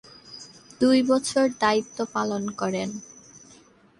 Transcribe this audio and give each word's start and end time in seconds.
দুই 0.81 0.99
বছর 1.03 1.45
দায়িত্ব 1.59 1.97
পালন 2.13 2.43
করেন। 2.51 2.89